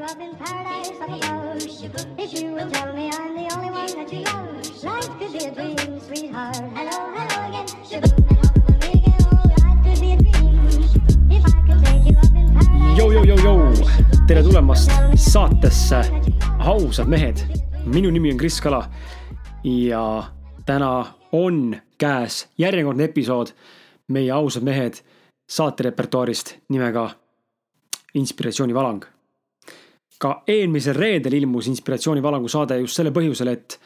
[0.00, 1.60] you up in paradise up above.
[2.18, 5.44] If you will tell me I'm the only one that you love, life could be
[5.44, 6.56] a dream, sweetheart.
[6.74, 7.66] Hello, hello again.
[7.84, 8.30] Shaboom.
[12.96, 13.60] Jou-jou-jou-jou,
[14.26, 16.00] tere tulemast saatesse
[16.58, 17.44] Ausad mehed.
[17.84, 18.90] minu nimi on Kris Kala
[19.64, 20.24] ja
[20.66, 23.52] täna on käes järjekordne episood
[24.08, 25.00] meie Ausad mehed
[25.48, 27.10] saaterepertuaarist nimega
[28.14, 29.19] Inspiratsioonivalang.
[30.20, 33.78] Ka eelmisel reedel ilmus Inspiratsioonivalangu saade just selle põhjusel, et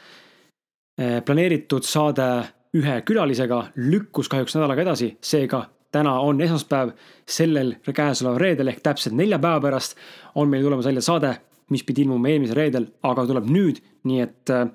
[0.99, 2.27] eh, planeeritud saade
[2.75, 5.63] ühe külalisega lükkus kahjuks nädalaga edasi, seega
[5.95, 6.91] täna on esmaspäev,
[7.27, 9.95] sellel käesoleval reedel ehk täpselt nelja päeva pärast
[10.35, 11.31] on meil tulemas välja saade,
[11.71, 13.79] mis pidi ilmuma eelmisel reedel, aga tuleb nüüd,
[14.09, 14.67] nii et äh,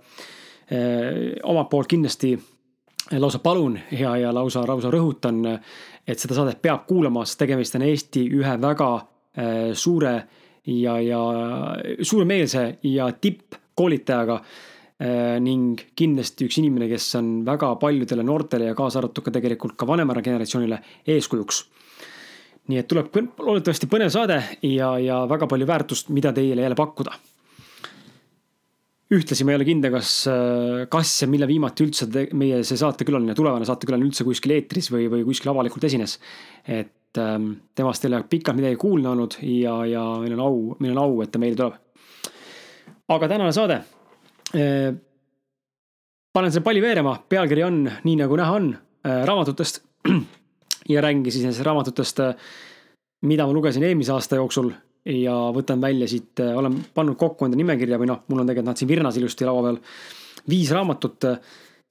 [1.45, 2.32] omalt poolt kindlasti
[3.18, 5.42] lausa palun ja, ja lausa, lausa rõhutan,
[6.06, 10.15] et seda saadet peab kuulama, sest tegemist on Eesti ühe väga äh, suure
[10.70, 11.20] ja, ja
[12.02, 19.02] suuremeelse ja tippkoolitajaga äh, ning kindlasti üks inimene, kes on väga paljudele noortele ja kaasa
[19.02, 20.80] arvatud ka tegelikult ka vanemale generatsioonile
[21.16, 21.65] eeskujuks.
[22.71, 27.16] nii et tuleb loodetavasti põnev saade ja, ja väga palju väärtust, mida teile jälle pakkuda
[29.10, 30.12] ühtlasi ma ei ole kindel, kas,
[30.93, 32.07] kas ja millal viimati üldse
[32.38, 36.21] meie see saatekülaline, tulevane saatekülaline üldse kuskil eetris või, või kuskil avalikult esines.
[36.62, 40.96] et ähm, temast ei ole pikalt midagi kuulda olnud ja, ja meil on au, meil
[40.96, 41.74] on au, et ta meile tuleb.
[43.08, 43.80] aga tänane saade.
[46.32, 48.68] panen selle palli veerema, pealkiri on nii nagu näha on
[49.06, 49.82] äh, raamatutest.
[50.92, 52.22] ja räägingi siis nendest raamatutest,
[53.26, 54.70] mida ma lugesin eelmise aasta jooksul
[55.04, 58.80] ja võtan välja siit, olen pannud kokku enda nimekirja või noh, mul on tegelikult nad
[58.80, 59.78] siin virnas ilusti laua peal.
[60.48, 61.28] viis raamatut,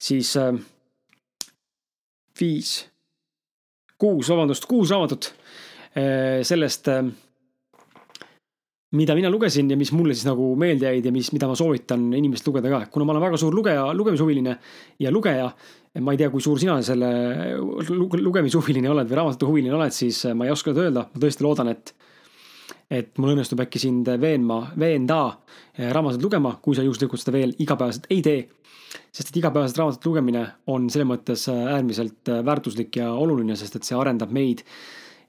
[0.00, 0.54] siis äh,
[2.40, 2.90] viis,
[4.00, 6.88] kuus, vabandust, kuus raamatut äh, sellest,
[8.96, 12.08] mida mina lugesin ja mis mulle siis nagu meelde jäid ja mis, mida ma soovitan
[12.18, 14.56] inimestel lugeda ka, kuna ma olen väga suur lugeja, lugemishuviline
[14.98, 15.50] ja lugeja.
[16.00, 17.08] ma ei tea, kui suur sina selle
[17.88, 21.94] lu- lugemishuviline oled või raamatuhuviline oled, siis ma ei oska öelda, ma tõesti loodan, et
[22.90, 25.20] et mul õnnestub äkki sind veenma, veenda
[25.78, 28.48] raamatuid lugema, kui sa juhuslikult seda veel igapäevaselt ei tee.
[29.14, 33.98] sest et igapäevaselt raamatute lugemine on selles mõttes äärmiselt väärtuslik ja oluline, sest et see
[33.98, 34.64] arendab meid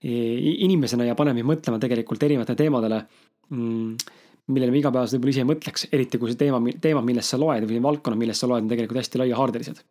[0.02, 3.04] inimesena ja paneb meid mõtlema tegelikult erinevatele teemadele,
[3.52, 7.68] millele me igapäevaselt võib-olla ise ei mõtleks, eriti kui see teema, teemad, millest sa loed
[7.70, 9.84] või valdkonnad, millest sa loed, on tegelikult hästi laiahaardelised.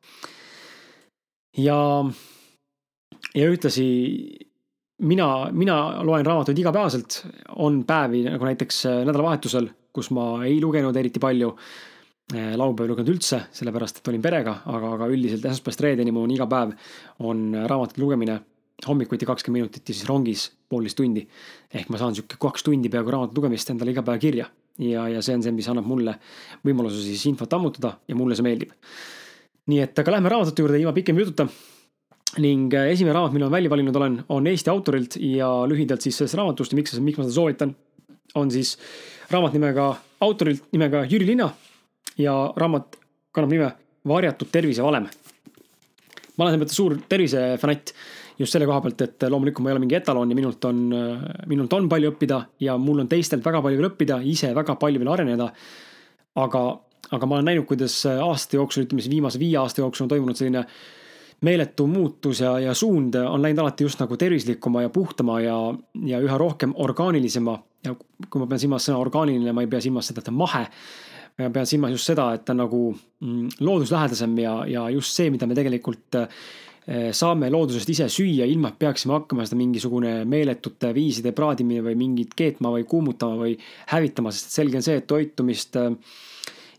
[1.63, 1.79] ja,
[3.39, 3.87] ja ühtlasi
[5.01, 7.21] mina, mina loen raamatuid igapäevaselt,
[7.57, 11.55] on päevi nagu näiteks äh, nädalavahetusel, kus ma ei lugenud eriti palju.
[12.31, 16.35] laupäev ei lugenud üldse, sellepärast et olin perega, aga, aga üldiselt esmaspäevast reedeni mul on
[16.37, 16.77] iga päev
[17.27, 18.37] on raamatute lugemine
[18.87, 21.25] hommikuti kakskümmend minutit ja siis rongis poolteist tundi.
[21.75, 24.47] ehk ma saan sihuke kaks tundi peaaegu raamatute lugemist endale iga päev kirja
[24.79, 26.15] ja, ja see on see, mis annab mulle
[26.67, 28.73] võimaluse siis infot ammutada ja mulle see meeldib.
[29.67, 31.49] nii et aga lähme raamatute juurde ilma pikema jututa
[32.39, 36.21] ning äh, esimene raamat, mille ma välja valinud olen, on Eesti autorilt ja lühidalt siis
[36.21, 37.73] sellest raamatust ja miks, miks ma seda soovitan,
[38.39, 38.77] on siis
[39.33, 39.89] raamat nimega,
[40.23, 41.49] autorilt nimega Jüri Lina
[42.21, 43.01] ja raamat
[43.35, 43.71] kannab nime
[44.07, 45.09] Varjatud tervisevalem.
[46.37, 47.93] ma olen selles mõttes suur tervisefanatt
[48.39, 50.79] just selle koha pealt, et loomulikult ma ei ole mingi etalon ja minult on,
[51.51, 55.03] minult on palju õppida ja mul on teistelt väga palju veel õppida, ise väga palju
[55.03, 55.51] veel areneda.
[56.41, 56.63] aga,
[57.11, 60.39] aga ma olen näinud, kuidas aastate jooksul, ütleme siis viimase viie aasta jooksul on toimunud
[60.39, 60.65] selline
[61.41, 65.57] meeletu muutus ja, ja suund on läinud alati just nagu tervislikuma ja puhtama ja,
[66.07, 67.59] ja üha rohkem orgaanilisema.
[67.85, 67.95] ja
[68.31, 70.65] kui ma pean silmas sõna orgaaniline, ma ei pea silmas seda, et ta on mahe.
[71.39, 75.31] ma pean silmas just seda, et ta on nagu mm, looduslähedasem ja, ja just see,
[75.33, 80.93] mida me tegelikult eh, saame loodusest ise süüa, ilma et peaksime hakkama seda mingisugune meeletute
[80.93, 83.57] viiside praadimine või mingit keetma või kuumutama või
[83.95, 85.95] hävitama, sest selge on see, et toitumist äh,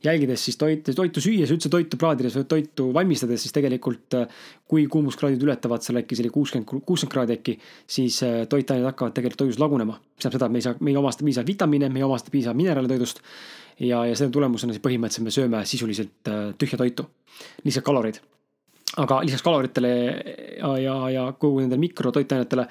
[0.04, 4.88] jälgides siis toit, toitu süües, üldse toitu praadides või toitu valmistades, siis tegelikult äh, kui
[4.92, 7.58] kuumuskraadid ületavad seal äkki selline kuuskümmend, kuuskümmend kraadi äkki,
[7.90, 10.00] siis äh, toitained hakkavad tegelikult toidus lagunema.
[10.00, 12.34] mis tähendab seda, et me ei saa, me ei omasta piisavalt vitamiine, me ei omasta
[12.34, 13.22] piisavalt mineraale toidust.
[13.80, 17.08] ja, ja selle tulemusena siis põhimõtteliselt me sööme sisuliselt äh, tühja toitu,
[17.66, 18.22] lihtsalt kaloreid.
[18.98, 19.92] aga lisaks kaloritele
[20.58, 22.68] ja, ja, ja kogu nendele mikrotoitainetele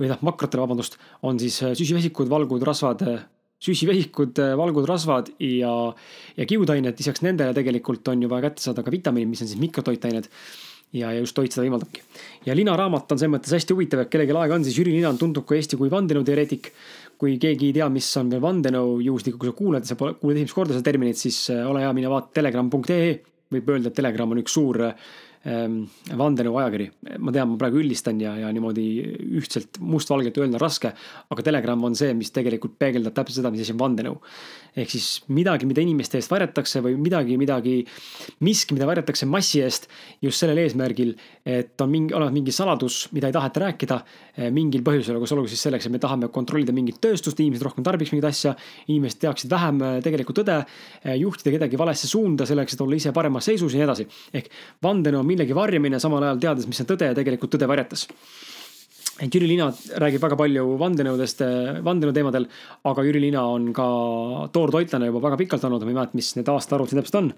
[0.00, 3.04] või noh, makrotele, vabandust, on siis süsivesikud, valgud, rasvad,
[3.62, 5.72] süsivesikud, valgud, rasvad ja,
[6.36, 9.60] ja kiudained, lisaks nendele tegelikult on ju vaja kätte saada ka vitamiinid, mis on siis
[9.62, 10.28] mikrotoitained.
[10.92, 12.02] ja, ja just toit seda võimaldabki.
[12.46, 15.12] ja Lina raamat on selles mõttes hästi huvitav, et kellelgi aega on, siis Jüri Lina
[15.12, 16.72] on tuntud ka Eesti kui vandenõuteoreetik.
[17.22, 20.56] kui keegi ei tea, mis on veel vandenõu, juhuslikult kui sa kuulad, sa kuuled esimest
[20.56, 23.12] korda seda terminit, siis äh, ole hea, mine vaata telegram.ee.
[23.52, 24.80] võib öelda, et Telegram on üks suur
[25.44, 25.86] äh, ähm,
[26.18, 26.88] vandenõu ajakiri.
[27.18, 28.86] ma tean, ma praegu üldistan ja, ja niimoodi
[29.40, 30.92] ühtselt mustvalgelt öelda on raske,
[31.32, 34.18] aga Telegram on see, mis tegelikult peegeldab täpselt seda, mis asi on vandenõu.
[34.76, 37.74] ehk siis midagi, mida inimeste eest varjatakse või midagi, midagi,
[38.40, 39.88] miski, mida varjatakse massi eest
[40.22, 41.12] just sellel eesmärgil,
[41.44, 43.98] et on mingi, olemas mingi saladus, mida ei taheta rääkida
[44.36, 47.84] eh, mingil põhjusel, kas olgu siis selleks, et me tahame kontrollida mingit tööstust, inimesed rohkem
[47.84, 48.54] tarbiks mingit asja,
[48.86, 50.62] inimesed teaksid vähem eh, tegelikku tõde,
[51.02, 54.08] eh, juhtida kedagi valesse suunda selleks, et olla ise paremas seisus ja nii edasi.
[54.32, 54.48] ehk
[54.82, 58.06] vandenõu on millegi varjamine, samal ajal teades, mis on tõde ja tegelikult tõde varjates.
[59.22, 59.68] Jüri Liina
[60.02, 61.42] räägib väga palju vandenõudest,
[61.84, 62.46] vandenõu teemadel,
[62.88, 63.86] aga Jüri Liina on ka
[64.54, 67.32] toortoitlane juba väga pikalt olnud, ma ei mäleta, mis need aastaarvud siin täpselt on.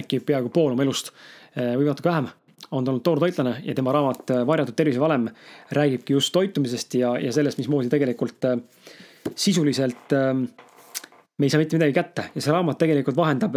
[0.00, 1.12] äkki peaaegu pool oma elust
[1.56, 2.30] või natuke vähem
[2.70, 5.28] on ta olnud toortoitlane ja tema raamat Varjatud tervisevalem
[5.76, 8.46] räägibki just toitumisest ja, ja sellest, mismoodi tegelikult
[9.34, 10.14] sisuliselt
[11.36, 12.30] me ei saa mitte midagi kätte.
[12.34, 13.56] Ja see raamat tegelikult vahendab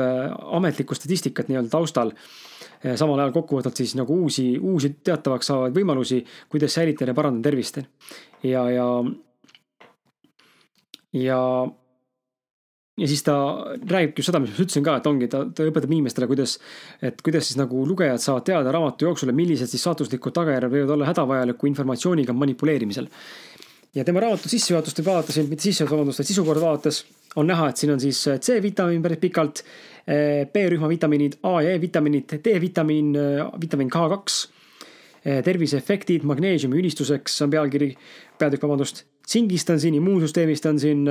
[0.59, 2.13] ametlikku statistikat nii-öelda taustal
[2.84, 6.22] samal ajal kokkuvõtvalt siis nagu uusi, uusi teatavaks saavaid võimalusi,
[6.52, 7.81] kuidas säilitada ja parandada tervist.
[8.44, 8.88] ja, ja,
[11.14, 11.42] ja,
[12.98, 13.36] ja siis ta
[13.92, 16.58] räägibki seda, mis ma ütlesin ka, et ongi, ta, ta õpetab inimestele, kuidas,
[17.02, 21.12] et kuidas siis nagu lugejad saavad teada raamatu jooksul, millised siis saatuslikud tagajärjed võivad olla
[21.12, 23.10] hädavajaliku informatsiooniga manipuleerimisel.
[23.96, 27.04] ja tema raamatu sissejuhatust vaatasin, mitte sissejuhatust, vabandust, vaid sisukorda vaadates
[27.36, 29.64] on näha, et siin on siis C-vitamiin päris pikalt
[30.10, 33.12] Eh, B-rühma vitamiinid, A ja E vitamiinid, D-vitamiin,
[33.62, 34.48] vitamiin K2,
[35.26, 37.92] eh, terviseefektid, magneesiumi ülistuseks on pealkiri,
[38.40, 39.06] peatükk, vabandust.
[39.30, 41.04] tsingist on siin, immuunsüsteemist on siin,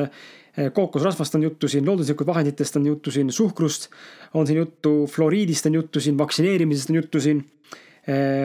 [0.74, 3.86] kookosrasvast on juttu siin, looduslikust vahenditest on juttu siin, suhkrust
[4.34, 7.44] on siin juttu, fluoriidist on juttu siin, vaktsineerimisest on juttu siin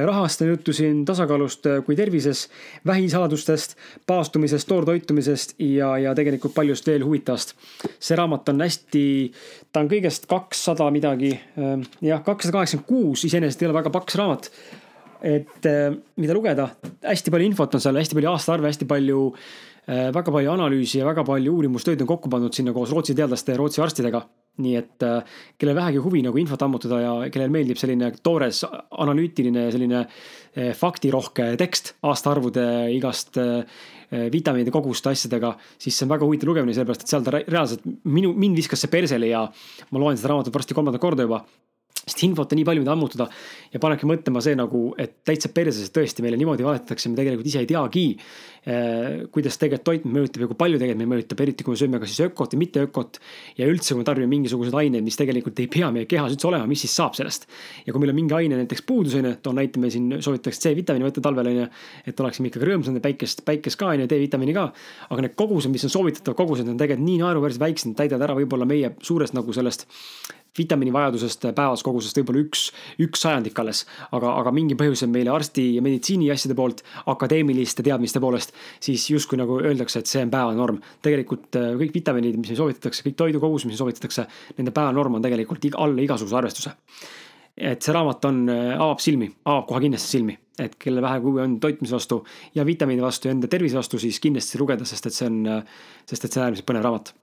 [0.05, 2.49] rahast on juttu siin tasakaalust eh, kui tervises,
[2.85, 3.77] vähisaladustest,
[4.07, 7.55] paastumisest, toortoitumisest ja, ja tegelikult paljust veel huvitavast.
[7.99, 9.05] see raamat on hästi,
[9.71, 14.19] ta on kõigest kakssada midagi, eh, jah, kakssada kaheksakümmend kuus, iseenesest ei ole väga paks
[14.19, 14.51] raamat.
[15.23, 15.63] et
[16.19, 16.67] mida lugeda,
[16.99, 19.31] hästi palju infot on seal, hästi palju aastaarve, hästi palju
[19.87, 23.57] väga palju analüüsi ja väga palju uurimustöid on kokku pandud sinna koos Rootsi teadlaste ja
[23.57, 24.25] Rootsi arstidega
[24.61, 29.65] nii et äh, kellel vähegi huvi nagu infot ammutada ja kellel meeldib selline toores analüütiline
[29.73, 33.63] selline äh, faktirohke tekst aastaarvude igast äh,
[34.13, 38.29] vitamiinide koguste asjadega, siis see on väga huvitav lugemine, sellepärast et seal ta reaalselt minu,
[38.37, 39.47] mind viskas see persele ja
[39.89, 41.41] ma loen seda raamatut varsti kolmandat korda juba
[42.03, 43.27] sest infot on nii palju, mida ammutada
[43.71, 47.47] ja panebki mõtlema see nagu, et täitsa perses, et tõesti meile niimoodi valetatakse, me tegelikult
[47.47, 49.23] ise ei teagi eh,.
[49.33, 52.11] kuidas tegelikult toit mõjutab ja kui palju tegelikult meid mõjutab, eriti kui me sööme kas
[52.11, 53.19] siis ökot või mitte ökot.
[53.57, 56.67] ja üldse, kui me tarbime mingisuguseid aineid, mis tegelikult ei pea meie kehas üldse olema,
[56.67, 57.47] mis siis saab sellest.
[57.85, 60.67] ja kui meil on mingi aine näiteks puudus on ju, toon näite, me siin soovitatakse
[60.67, 61.69] C-vitamiini võtta talvel on ju.
[62.07, 64.69] et oleksime ikkagi rõõmsad päikest, päikest ka on ju, D-vitamiini ka.
[65.09, 68.67] aga need kogused, mis on soovitatavad kogused, on tegelikult nii naeruväärselt väiksed, täidavad ära võib-olla
[68.67, 69.87] meie suurest nagu sellest
[70.57, 72.67] vitamiinivajadusest päevas kogusest võib-olla üks,
[73.01, 73.83] üks sajandik alles.
[74.11, 78.53] aga, aga mingi põhjusel meile arsti ja meditsiini asjade poolt, akadeemiliste teadmiste poolest,
[78.83, 80.79] siis justkui nagu öeldakse, et see on päevanorm.
[81.01, 84.27] tegelikult äh, kõik vitamiinid, mis meile soovitatakse, kõik toidukogused, mis soovitatakse,
[84.59, 86.75] nende päevanorm on tegelikult alla igasuguse arvestuse.
[87.57, 91.41] et see raamat on, äh, avab silmi, avab kohe kindlasti silmi, et kellel vähe huvi
[91.41, 92.23] on toitmise vastu
[92.55, 95.83] ja vitamiini vastu ja enda tervise vastu, siis kindlasti lugeda, sest et see on, äh,
[96.05, 97.13] sest et see on äärmiselt põnev raamat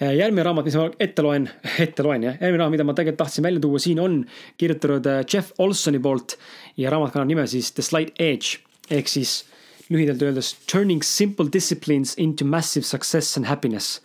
[0.00, 1.48] järgmine raamat, mis ma ette loen,
[1.84, 4.20] ette loen jah, järgmine raamat, mida ma tegelikult tahtsin välja tuua, siin on
[4.60, 6.38] kirjutatud äh, Jeff Olsoni poolt
[6.80, 8.58] ja raamat kannab nime siis The Slight Edge
[8.94, 9.42] ehk siis
[9.92, 14.00] lühidalt öeldes Turning simple disciplines into massive success and happiness.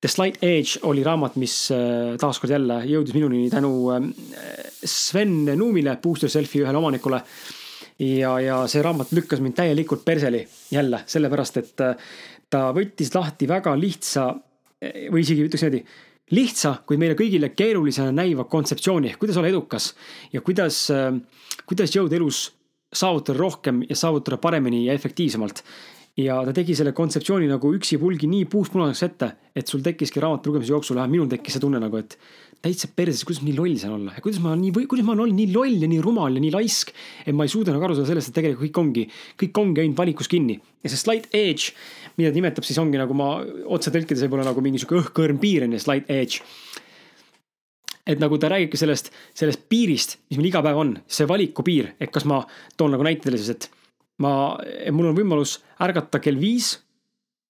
[0.00, 3.72] The Slight Edge oli raamat, mis äh, taaskord jälle jõudis minuni tänu
[4.84, 7.22] Sven Nuumile, Booster Selfie ühele omanikule.
[7.98, 11.72] ja, ja see raamat lükkas mind täielikult perseli jälle, sellepärast et
[12.50, 14.28] ta võttis lahti väga lihtsa
[14.82, 15.84] või isegi ütleks niimoodi,
[16.34, 19.92] lihtsa, kuid meile kõigile keerulisena näiva kontseptsiooni ehk kuidas olla edukas
[20.32, 21.12] ja kuidas, äh,
[21.66, 22.48] kuidas jõuda elus
[22.92, 25.62] saavutada rohkem ja saavutada paremini ja efektiivsemalt.
[26.18, 30.50] ja ta tegi selle kontseptsiooni nagu üksipulgi nii puust punaseks ette, et sul tekkiski raamatu
[30.50, 32.16] lugemise jooksul, vähemalt minul tekkis see tunne nagu, et
[32.64, 35.52] täitsa perses, kuidas nii loll saan olla ja kuidas ma nii, kuidas ma olen nii
[35.54, 36.90] loll ja nii rumal ja nii laisk.
[37.24, 39.04] et ma ei suuda nagu aru saada sellest, et tegelikult kõik ongi,
[39.38, 40.58] kõik ongi ainult valikus kinni.
[40.82, 41.76] ja see slight edge,
[42.18, 43.36] mida ta nimetab, siis ongi nagu ma
[43.66, 46.42] otse tõlkides võib-olla nagu mingi sihuke õhkõrn piir on ju, slight edge
[48.08, 52.10] et nagu ta räägibki sellest, sellest piirist, mis meil iga päev on, see valikupiir, et
[52.10, 52.40] kas ma
[52.80, 53.68] toon nagu näite teile siis, et
[54.24, 54.56] ma,
[54.90, 56.74] mul on võimalus ärgata kell viis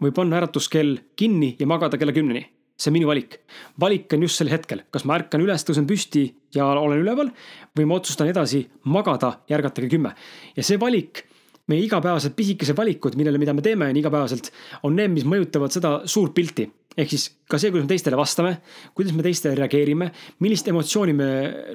[0.03, 2.45] või panna äratuskell kinni ja magada kella kümneni
[2.79, 3.41] see on minu valik.
[3.81, 7.33] valik on just sel hetkel, kas ma ärkan üles, tõusen püsti ja olen üleval
[7.77, 10.15] või ma otsustan edasi magada ja ärgata kell kümme.
[10.57, 11.28] ja see valik
[11.69, 14.51] meie igapäevased pisikesed valikud, millele, mida me teeme igapäevaselt,
[14.89, 16.69] on need, mis mõjutavad seda suurt pilti.
[16.99, 18.57] ehk siis ka see, kuidas me teistele vastame,
[18.97, 20.09] kuidas me teistele reageerime,
[20.43, 21.29] millist emotsiooni me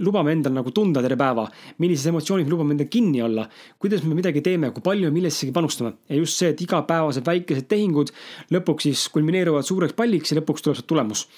[0.04, 1.46] lubame endal nagu tunda terve päeva,
[1.80, 3.46] millised emotsioonid me lubame endal kinni olla,
[3.80, 5.94] kuidas me midagi teeme, kui palju millessegi panustame.
[6.10, 8.12] ja just see, et igapäevased väikesed tehingud
[8.52, 11.30] lõpuks siis kulmineeruvad suureks palliks ja lõpuks tuleb sealt tulemus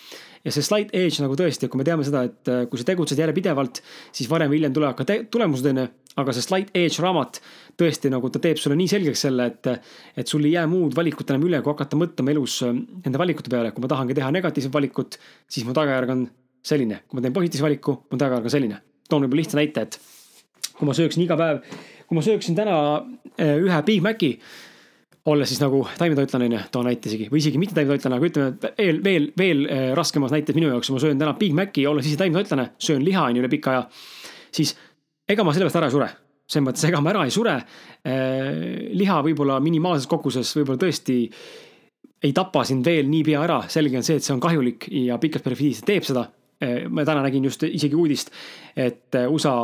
[0.46, 3.20] ja see slight edge nagu tõesti, kui me teame seda, et äh, kui sa tegutsed
[3.20, 3.82] järjepidevalt,
[4.16, 5.86] siis varem või hiljem tulevad ka tulemused, onju.
[6.22, 7.42] aga see slight edge raamat
[7.80, 9.72] tõesti nagu ta teeb sulle nii selgeks selle, et,
[10.16, 13.52] et sul ei jää muud valikut enam üle, kui hakata mõtlema elus äh, nende valikute
[13.52, 13.74] peale.
[13.76, 15.18] kui ma tahangi teha negatiivset valikut,
[15.50, 16.28] siis mu tagajärg on
[16.66, 17.02] selline.
[17.08, 18.80] kui ma teen positiivse valiku, mu tagajärg on selline.
[19.10, 20.00] toon võib-olla lihtsa näite, et
[20.78, 21.66] kui ma sööksin iga päev,
[22.06, 22.78] kui ma sööksin täna
[23.42, 24.36] äh, ühe Big Maci
[25.32, 29.00] olles siis nagu taimetoitlane onju, toon näite isegi või isegi mitte taimetoitlane, aga ütleme, veel,
[29.06, 32.68] veel, veel äh, raskemas näites minu jaoks, ma söön täna Big Maci, olles ise taimetoitlane,
[32.82, 33.88] söön liha onju üle pika aja.
[34.54, 34.76] siis
[35.28, 36.10] ega ma sellepärast ära ei sure,
[36.46, 37.58] selles mõttes, ega ma ära ei sure.
[38.06, 41.20] Äh, liha võib-olla minimaalses koguses võib-olla tõesti
[42.26, 45.42] ei tapa sind veel niipea ära, selge on see, et see on kahjulik ja pikas
[45.42, 46.28] perspektiivis teeb seda
[46.62, 48.30] äh, ma täna nägin just isegi uudist,
[48.78, 49.58] et USA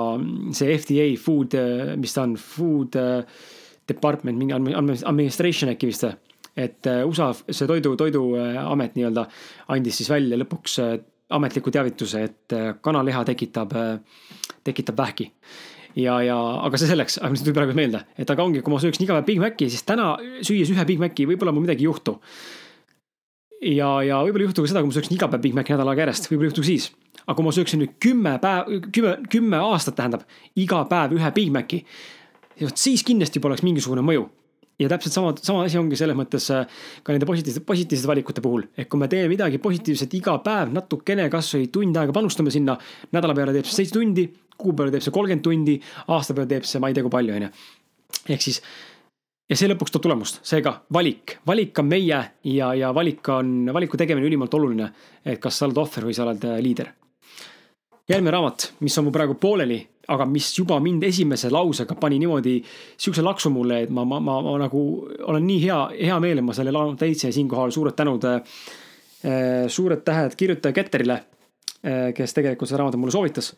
[0.58, 1.54] see FDA food,
[2.02, 2.98] mis ta on, food
[3.92, 6.08] department, mingi administration äkki vist.
[6.58, 9.22] et äh, USA see toidu, toiduamet nii-öelda
[9.72, 10.98] andis siis välja lõpuks äh,
[11.32, 13.72] ametliku teavituse, et äh, kanaliha tekitab,
[14.64, 15.30] tekitab vähki
[15.96, 18.80] ja, ja aga see selleks, aga mis tuli praegu meelde, et aga ongi, kui ma
[18.84, 20.14] sööksin iga päev Big Maci, siis täna
[20.46, 22.18] süües ühe Big Maci, võib-olla mul midagi ei juhtu.
[23.62, 25.92] ja, ja võib-olla ei juhtu ka seda, kui ma sööksin iga päev Big Maci nädal
[25.92, 26.90] aega järjest, võib-olla ei juhtu siis.
[27.26, 31.54] aga kui ma sööksin nüüd kümme päev, kümme, kümme aastat tähendab iga päev ühe Big
[31.54, 31.84] Maci
[32.60, 34.28] ja vot siis kindlasti juba oleks mingisugune mõju.
[34.82, 36.66] ja täpselt sama, sama asi ongi selles mõttes äh,
[37.04, 38.68] ka nende positiivsete, positiivsete valikute puhul.
[38.78, 42.78] et kui me teeme midagi positiivset iga päev natukene, kasvõi tund aega panustame sinna,
[43.12, 44.28] nädala peale teeb see seitse tundi,
[44.58, 45.78] kuu peale teeb see kolmkümmend tundi,
[46.08, 47.52] aasta peale teeb see ma ei tea kui palju, on ju.
[48.36, 48.62] ehk siis
[49.52, 54.00] ja see lõpuks toob tulemust, seega valik, valik on meie ja, ja valik on, valiku
[54.00, 54.92] tegemine ülimalt oluline.
[55.26, 56.94] et kas sa oled ohver või sa oled äh, liider.
[58.10, 59.82] järgmine raamat, mis on mul praegu pooleli,
[60.12, 62.58] aga mis juba mind esimese lausega pani niimoodi
[63.00, 64.84] siukse laksu mulle, et ma, ma, ma, ma nagu
[65.28, 68.42] olen nii hea, hea meel, et ma selle laulu täitsin ja siinkohal suured tänud äh,.
[69.68, 73.54] suured tähed kirjutaja Ketterile äh,, kes tegelikult seda raamatut mulle soovitas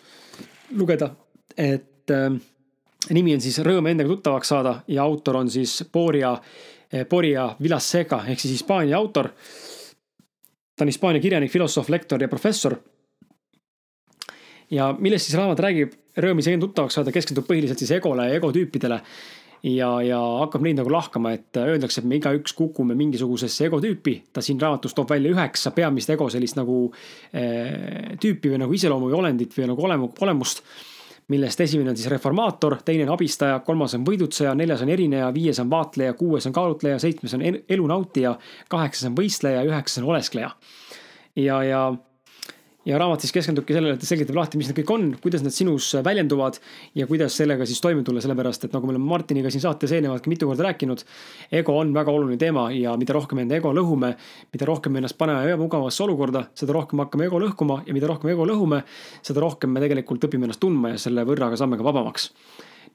[0.78, 1.10] lugeda,
[1.58, 2.30] et äh,
[3.12, 6.38] nimi on siis Rõõm endaga tuttavaks saada ja autor on siis Boria,
[7.10, 9.30] Boria Villaseca ehk siis Hispaania autor.
[10.78, 12.78] ta on Hispaania kirjanik, filosoof, lektor ja professor
[14.74, 19.02] ja millest siis raamat räägib, rõõmis enda tuttavaks saada, keskendub põhiliselt siis egole ja egotüüpidele.
[19.64, 24.24] ja, ja hakkab neid nagu lahkama, et öeldakse, et me igaüks kukume mingisugusesse egotüüpi.
[24.34, 26.94] ta siin raamatus toob välja üheksa peamist ego sellist nagu
[27.34, 30.64] eh, tüüpi või nagu iseloomu või olendit või nagu olemu, olemust
[31.28, 35.60] millest esimene on siis reformaator, teine on abistaja, kolmas on võidutseja, neljas on erineja, viies
[35.64, 38.36] on vaatleja, kuues on kaalutleja, seitsmes on elu nautija,
[38.70, 40.52] kaheksas on võistleja, üheksas on oleskleja.
[41.36, 41.86] ja, ja
[42.86, 45.56] ja raamat siis keskendubki sellele, et ta selgitab lahti, mis need kõik on, kuidas need
[45.56, 46.60] sinus väljenduvad
[47.00, 50.26] ja kuidas sellega siis toime tulla, sellepärast et nagu me oleme Martiniga siin saates eelnevalt
[50.26, 51.06] ka mitu korda rääkinud.
[51.52, 54.14] ego on väga oluline teema ja mida rohkem enda ego lõhume,
[54.54, 58.46] mida rohkem ennast paneme ebamugavasse olukorda, seda rohkem hakkame ego lõhkuma ja mida rohkem ego
[58.46, 58.84] lõhume,
[59.22, 62.32] seda rohkem me tegelikult õpime ennast tundma ja selle võrra ka saame ka vabamaks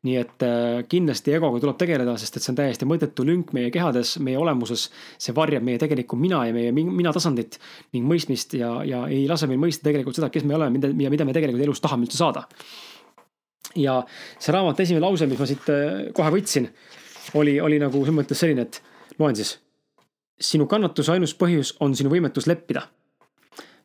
[0.06, 3.70] nii et äh, kindlasti egoga tuleb tegeleda, sest et see on täiesti mõttetu lünk meie
[3.74, 4.88] kehades, meie olemuses.
[5.18, 7.58] see varjab meie tegelikku mina ja meie mina tasandit
[7.96, 11.10] ning mõistmist ja, ja ei lase meil mõista tegelikult seda, kes me oleme, mida ja
[11.10, 12.46] mida me tegelikult elus tahame üldse saada.
[13.76, 14.00] ja
[14.38, 16.70] see raamatu esimene lause, mis ma siit äh, kohe võtsin,
[17.34, 18.82] oli, oli nagu selles mõttes selline, et
[19.18, 19.58] loen siis.
[20.38, 22.86] sinu kannatuse ainus põhjus on sinu võimetus leppida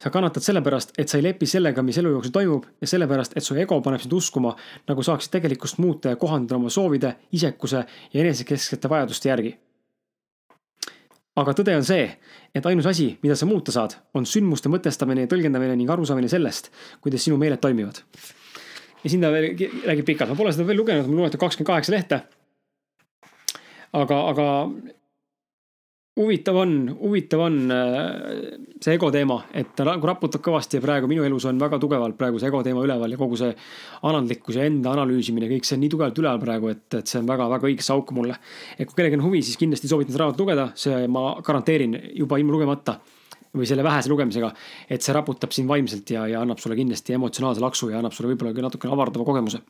[0.04, 3.46] sa kannatad sellepärast, et sa ei lepi sellega, mis elu jooksul toimub ja sellepärast, et
[3.46, 4.52] su ego paneb sind uskuma,
[4.90, 9.54] nagu saaksid tegelikkust muuta ja kohandada oma soovide, isekuse ja enesekesksete vajaduste järgi.
[11.36, 12.04] aga tõde on see,
[12.54, 16.70] et ainus asi, mida sa muuta saad, on sündmuste mõtestamine ja tõlgendamine ning arusaamine sellest,
[17.02, 18.04] kuidas sinu meeled toimivad.
[19.04, 19.56] ja siin ta veel
[19.88, 22.22] räägib pikalt, ma pole seda veel lugenud, mul loetud kakskümmend kaheksa lehte.
[23.94, 24.50] aga, aga
[26.20, 31.10] huvitav on, huvitav on äh, see ego teema, et ta nagu raputab kõvasti ja praegu
[31.10, 33.50] minu elus on väga tugevalt praegu see ego teema üleval ja kogu see
[34.06, 37.30] alandlikkus ja enda analüüsimine, kõik see on nii tugevalt üleval praegu, et, et see on
[37.30, 38.38] väga-väga õigesse auku mulle.
[38.78, 42.38] et kui kellelgi on huvi, siis kindlasti soovitan seda raamatut lugeda, see ma garanteerin juba
[42.42, 43.00] ilma lugemata
[43.54, 44.50] või selle vähese lugemisega,
[44.90, 48.34] et see raputab sind vaimselt ja, ja annab sulle kindlasti emotsionaalse laksu ja annab sulle
[48.34, 49.62] võib-olla ka natukene avardava kogemuse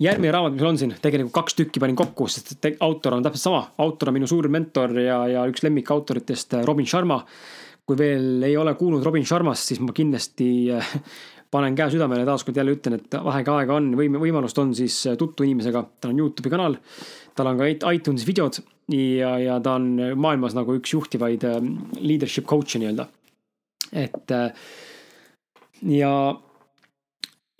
[0.00, 3.44] järgmine raamat, mis mul on siin, tegelikult kaks tükki panin kokku, sest autor on täpselt
[3.44, 7.20] sama, autor on minu suurim mentor ja, ja üks lemmikautoritest, Robin Sharma.
[7.90, 10.90] kui veel ei ole kuulnud Robin Sharmast, siis ma kindlasti äh,
[11.50, 15.48] panen käe südamele taaskord jälle ütlen, et vähegi aega on, võim-, võimalust on siis tutvu
[15.48, 16.76] inimesega, tal on Youtube'i kanal.
[17.34, 18.60] tal on ka iTunes videod
[18.94, 21.46] ja, ja ta on maailmas nagu üks juhtivaid
[21.98, 23.08] leadership coach'e nii-öelda.
[23.92, 24.70] et äh,
[25.82, 26.12] ja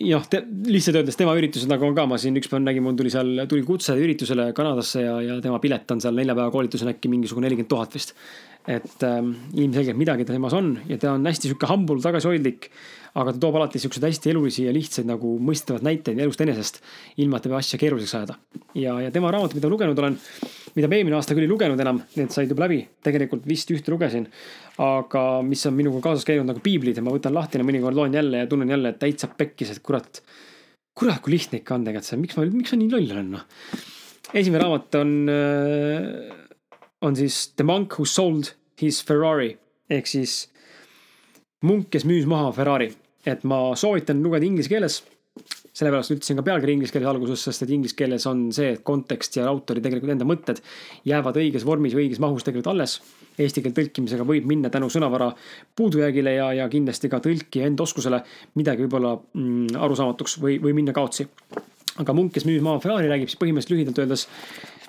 [0.07, 0.25] jah,
[0.67, 3.65] lihtsalt öeldes tema üritused nagu on ka, ma siin ükspäev nägin, mul tuli seal, tuli
[3.67, 7.71] kutse üritusele Kanadasse ja, ja tema pilet on seal nelja päeva koolitusel äkki mingisugune nelikümmend
[7.71, 8.15] tuhat vist.
[8.69, 12.69] Et ähm, ilmselgelt midagi temas on ja ta on hästi sihuke humble, tagasihoidlik.
[13.11, 16.77] aga ta toob alati siukseid hästi elulisi ja lihtsaid nagu mõistetavad näiteid elust enesest,
[17.19, 18.37] ilma et ta peab asja keeruliseks ajada.
[18.75, 20.19] ja, ja tema raamat, mida ma lugenud olen,
[20.75, 23.91] mida ma eelmine aasta küll ei lugenud enam, need said juba läbi, tegelikult vist ühte
[23.91, 24.29] lugesin
[24.81, 28.15] aga mis on minuga kaasas käinud nagu piiblid ja ma võtan lahti ja mõnikord loen
[28.15, 30.21] jälle ja tunnen jälle, et täitsa pekkis, et kurat.
[30.95, 33.43] kurat, kui lihtne ikka on tegelikult see, miks ma, miks ma nii loll olen noh.
[34.33, 36.40] esimene raamat on, äh,
[37.01, 39.55] on siis The monk who sold his Ferrari
[39.91, 40.49] ehk siis
[41.65, 42.91] munk, kes müüs maha Ferrari.
[43.25, 45.03] et ma soovitan lugeda inglise keeles
[45.71, 49.37] sellepärast ütlesin ka pealkiri inglise keeles alguses, sest et inglise keeles on see, et kontekst
[49.37, 50.59] ja autori tegelikult enda mõtted
[51.07, 52.97] jäävad õiges vormis või õiges mahus tegelikult alles
[53.39, 55.29] eesti keelt tõlkimisega võib minna tänu sõnavara
[55.77, 58.19] puudujäägile ja, ja kindlasti ka tõlkija enda oskusele
[58.59, 61.27] midagi võib-olla mm, arusaamatuks või, või minna kaotsi.
[62.01, 64.27] aga munk, kes müüs maha Ferrari, räägib siis põhimõtteliselt lühidalt öeldes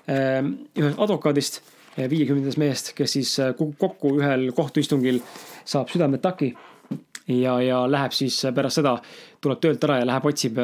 [0.08, 0.42] äh,
[0.78, 1.62] ühest advokaadist,
[1.96, 5.20] viiekümnendast mehest, kes siis äh, kokku ühel kohtuistungil
[5.64, 6.52] saab südameataki
[7.28, 8.96] ja, ja läheb siis pärast seda,
[9.40, 10.58] tuleb töölt ära ja läheb otsib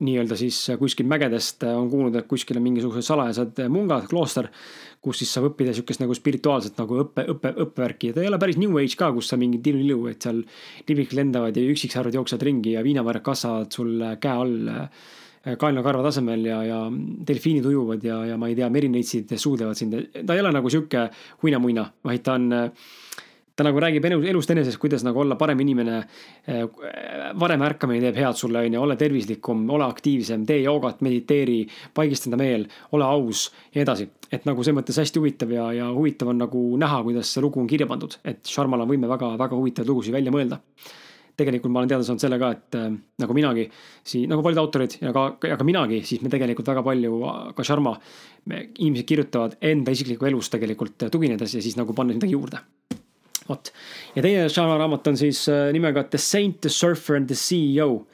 [0.00, 4.48] nii-öelda siis kuskil mägedest on kuulnud, et kuskil on mingisugused salajased mungad, klooster,
[5.04, 8.10] kus siis saab õppida sihukest nagu spirituaalset nagu õppe, õppe, õppevärki.
[8.10, 10.42] Ja ta ei ole päris new age ka, kus sa mingi tilulilu, et seal
[10.88, 14.70] liblik lendavad ja üksiksarvud jooksevad ringi ja viinamarjad kasvavad sul käe all
[15.40, 16.80] kaelnakarva tasemel ja, ja
[17.26, 19.96] delfiinid ujuvad ja, ja ma ei tea, merineitsid suudlevad sind.
[20.26, 21.06] ta ei ole nagu sihuke
[21.42, 22.90] huina-muina, vaid ta on äh,
[23.60, 25.98] ta nagu räägib elu, elust enesest, kuidas nagu olla parem inimene.
[26.48, 26.62] Eh,
[27.40, 31.58] varem ärkamine teeb head sulle, on ju, ole tervislikum, ole aktiivsem, tee joogat, mediteeri,
[31.96, 32.64] paigista enda meel,
[32.96, 34.08] ole aus ja edasi.
[34.30, 37.58] et nagu selles mõttes hästi huvitav ja, ja huvitav on nagu näha, kuidas see lugu
[37.58, 40.60] on kirja pandud, et Sharmal on võime väga, väga huvitavaid lugusid välja mõelda
[41.40, 42.90] tegelikult ma olen teada saanud sellega, et äh,
[43.24, 43.66] nagu minagi,
[44.06, 47.22] siin nagu paljud autorid ja ka, ja ka minagi, siis me tegelikult väga palju,
[47.56, 47.96] ka Sharma,
[48.50, 52.62] inimesed kirjutavad enda isiklikku elust tegelikult tuginedes ja siis nagu pannes midagi juurde
[53.50, 53.72] vot.
[54.14, 58.06] ja teine žanraraamat on siis äh, nimega The Saint, the Surfer and the CEO.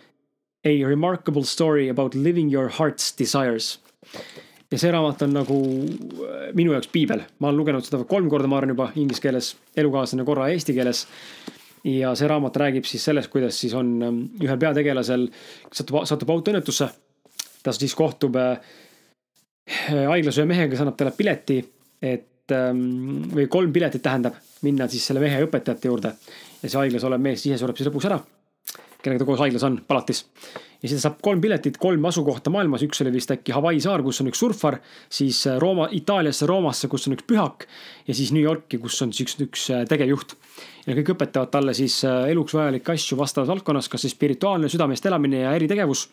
[0.66, 3.78] A remarkable story about living your heart's desires.
[4.72, 5.56] ja see raamat on nagu
[6.26, 9.52] äh, minu jaoks piibel, ma olen lugenud seda kolm korda, ma arvan juba inglise keeles,
[9.78, 11.04] elukaaslane korra eesti keeles
[11.86, 15.28] ja see raamat räägib siis sellest, kuidas siis on ähm, ühel peategelasel
[15.72, 16.88] satub, satub autoõnnetusse.
[17.62, 18.58] ta siis kohtub äh,
[19.66, 21.60] haiglas ühe mehega, kes annab talle pileti,
[22.02, 26.14] et ähm, või kolm piletit tähendab minna siis selle mehe õpetajate juurde.
[26.62, 28.20] ja see haiglas olev mees ise sureb siis lõpuks ära.
[29.02, 30.24] kellega ta koos haiglas on, palatis.
[30.86, 34.22] Ja siis saab kolm piletit, kolm asukohta maailmas, üks oli vist äkki Hawaii saar, kus
[34.22, 34.78] on üks surfar.
[35.10, 37.66] siis äh, Rooma, Itaaliasse, Roomasse, kus on üks pühak.
[38.06, 40.36] ja siis New Yorki, kus on siis üks, üks äh, tegevjuht.
[40.86, 45.06] ja kõik õpetavad talle siis äh, eluks vajalikke asju vastavas valdkonnas, kas siis spirituaalne südamest
[45.06, 46.08] elamine ja äritegevus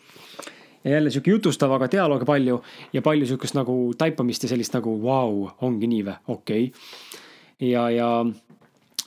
[0.84, 2.58] ja jälle sihuke jutustav, aga dialoogi palju
[2.92, 7.22] ja palju sihukest nagu taipamist ja sellist nagu vau wow,, ongi nii või, okei okay
[7.70, 8.26] ja, ja,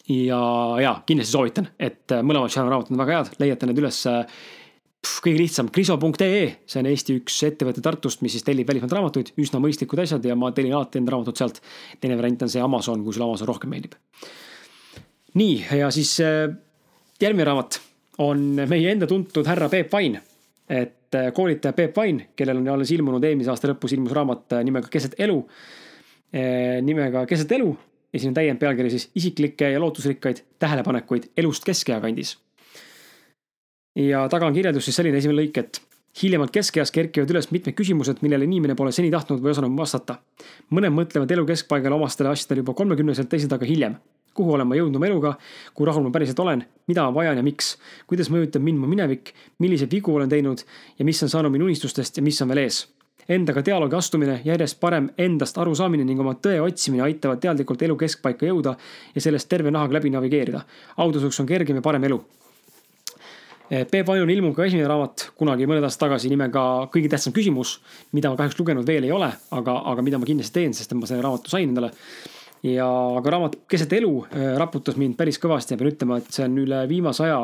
[0.10, 0.42] ja,
[0.82, 4.40] ja kindlasti soovitan, et mõlemad Shadow raamatud on väga head, leiate need üles äh,
[5.24, 9.62] kõige lihtsam, kriso.ee, see on Eesti üks ettevõte Tartust, mis siis tellib välismaalt raamatuid, üsna
[9.64, 11.62] mõistlikud asjad ja ma tellin alati enda raamatud sealt.
[12.02, 13.98] teine variant on see Amazon, kui sulle Amazon rohkem meeldib.
[15.38, 16.48] nii, ja siis äh,
[17.22, 17.82] järgmine raamat
[18.24, 20.20] on meie enda tuntud härra Peep Vain.
[20.70, 25.16] et koolitaja Peep Vain, kellel on alles ilmunud eelmise aasta lõpus ilmus raamat nimega Keset
[25.24, 25.38] elu.
[26.84, 27.78] nimega Keset elu
[28.14, 32.38] ja siin on täiend pealkiri siis isiklikke ja lootusrikkaid tähelepanekuid elust keskea kandis.
[33.98, 35.82] Ja taga on kirjeldus siis selline esimene lõik, et
[36.22, 40.20] hiljemalt keskeas kerkivad üles mitmed küsimused, millele inimene pole seni tahtnud või osanud vastata.
[40.72, 43.96] mõned mõtlevad elu keskpaigale omastele asjadele juba kolmekümneselt, teised aga hiljem.
[44.34, 45.38] kuhu olen ma jõudnud oma eluga,
[45.74, 49.34] kui rahul ma päriselt olen, mida ma vajan ja miks, kuidas mõjutab mind mu minevik,
[49.60, 50.62] milliseid vigu olen teinud
[51.00, 52.86] ja mis on saanud minu unistustest ja mis on veel ees
[53.28, 58.48] endaga dialoogi astumine, järjest parem endast arusaamine ning oma tõe otsimine aitavad teadlikult elu keskpaika
[58.48, 58.78] jõuda
[59.16, 60.62] ja sellest terve nahaga läbi navigeerida.
[60.98, 62.22] audusuks on kergem ja parem elu.
[63.68, 66.62] Peep Vainul ilmub ka esimene raamat kunagi mõned aastad tagasi nimega
[66.94, 67.78] Kõige tähtsam küsimus,
[68.16, 71.10] mida ma kahjuks lugenud veel ei ole, aga, aga mida ma kindlasti teen, sest ma
[71.10, 71.92] selle raamatu sain endale.
[72.64, 72.88] Ja,
[73.20, 76.56] aga raamat Keset elu äh, raputas mind päris kõvasti ja pean ütlema, et see on
[76.64, 77.42] üle viimase aja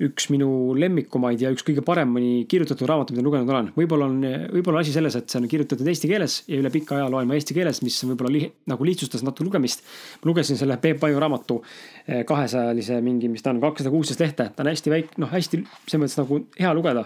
[0.00, 0.48] üks minu
[0.80, 3.68] lemmikumaid ja üks kõige paremini kirjutatud raamatuid, mida lugenud olen.
[3.76, 4.22] võib-olla on,
[4.54, 7.36] võib-olla asi selles, et see on kirjutatud eesti keeles ja üle pika aja loen ma
[7.36, 9.84] eesti keeles, mis võib-olla li, nagu lihtsustas natuke lugemist.
[10.22, 11.58] ma lugesin selle Peep Paju raamatu
[12.06, 15.60] eh, kahesajalise mingi, mis ta on, kakssada kuusteist lehte, ta on hästi väike, noh, hästi
[15.66, 17.04] selles mõttes nagu hea lugeda.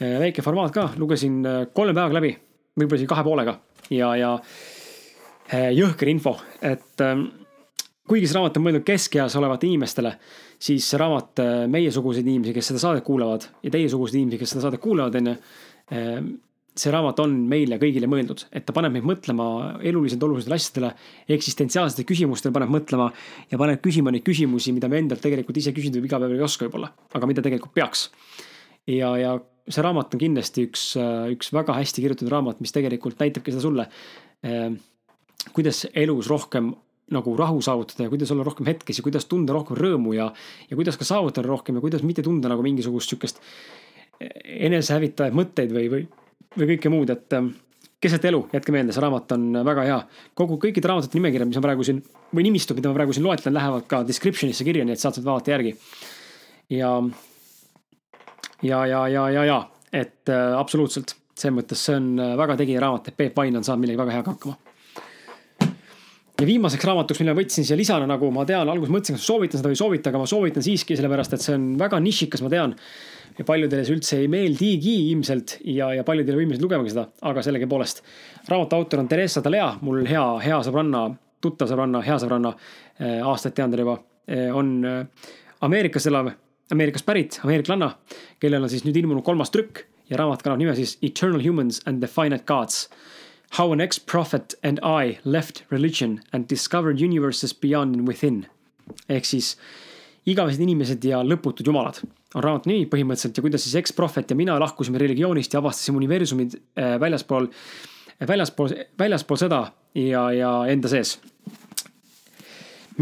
[0.00, 2.32] Eh, väike formaat ka, lugesin eh, kolme päevaga läbi,
[2.78, 3.58] võib-olla isegi kahe poolega
[3.92, 4.32] ja, ja
[5.72, 7.00] jõhker info, et
[8.08, 10.12] kuigi see raamat on mõeldud keskeas olevatele inimestele,
[10.62, 14.66] siis see raamat äh, meiesuguseid inimesi, kes seda saadet kuulavad ja teiesuguseid inimesi, kes seda
[14.66, 15.40] saadet kuulavad, on ju.
[15.94, 16.20] Äh,
[16.78, 19.44] see raamat on meile kõigile mõeldud, et ta paneb meid mõtlema
[19.82, 20.92] eluliselt olulistele asjadele,
[21.34, 23.08] eksistentsiaalsetele küsimustele paneb mõtlema
[23.50, 26.68] ja paneb küsima neid küsimusi, mida me endalt tegelikult ise küsida iga päev ei oska
[26.68, 28.04] võib-olla, aga mida tegelikult peaks.
[28.86, 29.32] ja, ja
[29.66, 33.64] see raamat on kindlasti üks, äh, üks väga hästi kirjutatud raamat, mis tegelikult näitabki seda
[33.64, 33.88] sulle
[35.52, 36.70] kuidas elus rohkem
[37.14, 40.28] nagu rahu saavutada ja kuidas olla rohkem hetkes ja kuidas tunda rohkem rõõmu ja,
[40.68, 43.40] ja kuidas ka saavutada rohkem ja kuidas mitte tunda nagu mingisugust sihukest
[44.18, 46.04] enesehävitavaid mõtteid või, või,
[46.58, 47.52] või kõike muud, et ähm,
[48.02, 49.98] keset elu, jätke meelde, see raamat on väga hea.
[50.38, 52.02] kogu kõikide raamatute nimekirjad, mis ma praegu siin
[52.34, 55.26] või nimistud, mida ma praegu siin loetlen, lähevad ka description'isse kirja, nii et saad sealt
[55.28, 55.74] vaadata järgi.
[56.74, 56.92] ja,
[58.62, 59.60] ja, ja, ja, ja, ja,
[59.92, 63.66] et äh, absoluutselt, selles mõttes see on äh, väga tegija raamat, et Peep Vain on
[63.66, 64.67] saanud millegi väga heaga hakkama
[66.38, 69.58] ja viimaseks raamatuks, mille ma võtsin siia lisana, nagu ma tean, alguses mõtlesin, kas soovitan
[69.58, 72.52] seda või ei soovita, aga ma soovitan siiski, sellepärast et see on väga nišikas, ma
[72.52, 72.76] tean.
[73.38, 77.08] ja paljudele see üldse ei meeldigi ilmselt ja, ja paljud ei ole võimelised lugemagi seda,
[77.30, 78.02] aga sellegipoolest.
[78.48, 81.04] raamatu autor on Theresa Dalea, mul hea, hea sõbranna,
[81.42, 82.54] tuttav sõbranna, hea sõbranna,
[83.02, 83.98] äh, aastaid tean teda juba,
[84.30, 85.30] äh, on äh,
[85.66, 86.32] Ameerikas elav,
[86.70, 87.94] Ameerikast pärit ameeriklanna,
[88.38, 92.04] kellel on siis nüüd ilmunud kolmas trükk ja raamat kannab nime siis Eternal Humans and
[92.04, 92.86] the Finite Gods
[93.56, 98.46] How an ex-prophet and I left religion and discovered universes beyond and within.
[99.08, 99.56] ehk siis
[100.28, 101.98] igavesed inimesed ja lõputud jumalad
[102.34, 106.56] on raamatu nimi põhimõtteliselt ja kuidas siis ex-prohvet ja mina lahkusime religioonist ja avastasime universumid
[106.56, 107.48] äh, väljaspool,
[108.28, 109.60] väljaspool, väljaspool seda
[109.96, 111.18] ja, ja enda sees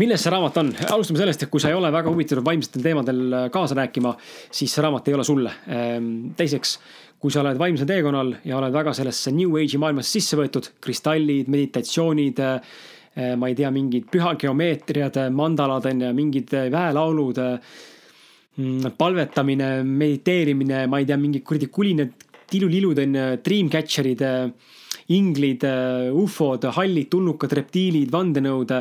[0.00, 0.70] milles see raamat on?
[0.92, 4.12] alustame sellest, et kui sa ei ole väga huvitatud vaimsetel teemadel äh, kaasa rääkima,
[4.52, 5.52] siis see raamat ei ole sulle.
[5.72, 6.76] Ähm, teiseks,
[7.22, 11.48] kui sa oled vaimsel teekonnal ja oled väga sellesse New Age'i maailmasse sisse võetud, kristallid,
[11.52, 17.42] meditatsioonid, äh, ma ei tea, mingid pühageomeetriad, mandalad on ju, mingid äh, väelaulud,
[18.60, 24.28] mm, palvetamine, mediteerimine, ma ei tea, mingid kuradi kulinad, tilulilud on ju, dreamcatcher'id,
[25.16, 25.62] inglid,
[26.18, 28.72] ufod, hallid tulnukad, reptiilid, vandenõud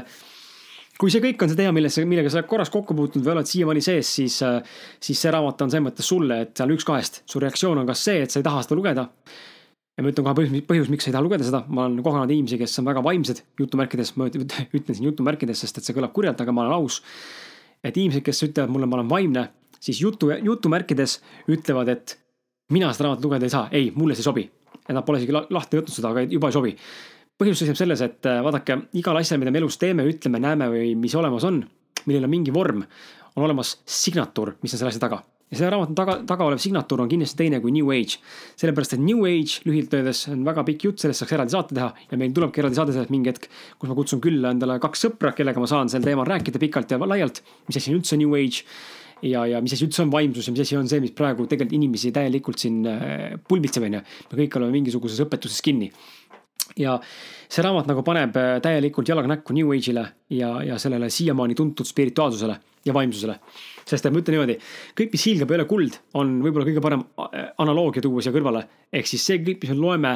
[1.00, 3.50] kui see kõik on see teema, millesse, millega sa oled korraks kokku puutunud või oled
[3.50, 7.22] siiamaani sees, siis, äh, siis see raamat on selles mõttes sulle, et seal üks kahest.
[7.28, 9.10] su reaktsioon on kas see, et sa ei taha seda lugeda.
[9.96, 12.32] ja ma ütlen kohe põhjus, põhjus, miks sa ei taha lugeda seda, ma olen kohanud
[12.32, 16.42] inimesi, kes on väga vaimsed, jutumärkides, ma ütlen siin jutumärkides, sest et see kõlab kurjalt,
[16.42, 17.02] aga ma olen aus.
[17.84, 21.20] et inimesed, kes ütlevad mulle, ma olen vaimne, siis jutu, jutumärkides
[21.52, 22.18] ütlevad, et
[22.72, 24.50] mina seda raamatut lugeda ei saa, ei, mulle see ei sobi.
[24.88, 26.76] ja nad pole isegi lahti võtnud seda, aga juba ei sobi
[27.40, 30.94] põhjus seisneb selles, et äh, vaadake, igal asjal, mida me elus teeme, ütleme, näeme või
[31.00, 31.62] mis olemas on,
[32.06, 32.84] millel on mingi vorm,
[33.36, 35.22] on olemas signatuur, mis on selle asja taga.
[35.52, 38.22] ja selle raamatu taga, taga olev signatuur on kindlasti teine kui New Age.
[38.58, 41.92] sellepärast, et New Age lühidalt öeldes on väga pikk jutt, sellest saaks eraldi saate teha
[42.12, 45.36] ja meil tulebki eraldi saade sellest mingi hetk, kus ma kutsun külla endale kaks sõpra,
[45.36, 48.64] kellega ma saan sel teemal rääkida pikalt ja laialt, mis asi on üldse New Age
[49.28, 51.78] ja, ja mis asi üldse on vaimsus ja mis asi on see, mis praegu tegelikult
[51.78, 54.06] inimesi täielikult siin äh, pulbitseb, on ju.
[54.32, 55.92] me kõik oleme mingisuguses õpetuses kinni
[56.80, 61.56] ja see raamat nagu paneb äh, täielikult jalaga näkku New Age'ile ja, ja sellele siiamaani
[61.56, 63.40] tuntud spirituaalsusele ja vaimsusele.
[63.86, 64.58] sest et ma ütlen niimoodi,
[64.98, 68.66] kõik, mis hiilgab, ole kuld, on võib-olla kõige parem äh, analoogia tuua siia kõrvale.
[68.94, 70.16] ehk siis see kõik, mis me loeme,